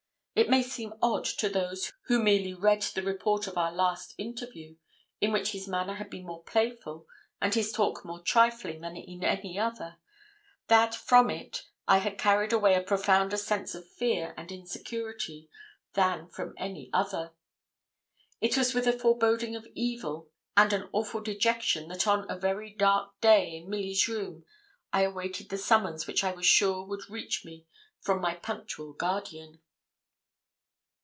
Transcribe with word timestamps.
It 0.33 0.49
may 0.49 0.63
seem 0.63 0.93
odd 1.01 1.25
to 1.25 1.49
those 1.49 1.91
who 2.03 2.23
merely 2.23 2.53
read 2.53 2.81
the 2.83 3.03
report 3.03 3.45
of 3.47 3.57
our 3.57 3.71
last 3.71 4.15
interview, 4.17 4.77
in 5.19 5.33
which 5.33 5.51
his 5.51 5.67
manner 5.67 5.95
had 5.95 6.09
been 6.09 6.25
more 6.25 6.41
playful 6.41 7.05
and 7.41 7.53
his 7.53 7.71
talk 7.73 8.05
more 8.05 8.21
trifling 8.21 8.79
than 8.79 8.95
in 8.95 9.25
any 9.25 9.59
other, 9.59 9.97
that 10.67 10.95
from 10.95 11.29
it 11.29 11.63
I 11.85 11.97
had 11.97 12.17
carried 12.17 12.53
away 12.53 12.73
a 12.75 12.81
profounder 12.81 13.35
sense 13.35 13.75
of 13.75 13.87
fear 13.89 14.33
and 14.37 14.51
insecurity 14.53 15.49
than 15.93 16.29
from 16.29 16.55
any 16.57 16.89
other. 16.93 17.33
It 18.39 18.57
was 18.57 18.73
with 18.73 18.87
a 18.87 18.97
foreboding 18.97 19.55
of 19.57 19.67
evil 19.75 20.29
and 20.55 20.71
an 20.71 20.89
awful 20.93 21.19
dejection 21.21 21.89
that 21.89 22.07
on 22.07 22.25
a 22.31 22.39
very 22.39 22.71
dark 22.73 23.19
day, 23.19 23.57
in 23.57 23.69
Milly's 23.69 24.07
room, 24.07 24.45
I 24.93 25.01
awaited 25.03 25.49
the 25.49 25.57
summons 25.57 26.07
which 26.07 26.23
I 26.23 26.31
was 26.31 26.45
sure 26.45 26.85
would 26.85 27.09
reach 27.09 27.43
me 27.43 27.65
from 27.99 28.21
my 28.21 28.33
punctual 28.35 28.93
guardian. 28.93 29.59